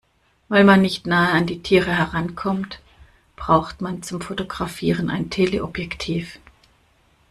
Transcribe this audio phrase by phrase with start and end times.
[0.49, 2.79] Weil man nicht nah an die Tiere herankommt,
[3.35, 6.39] braucht man zum Fotografieren ein Teleobjektiv.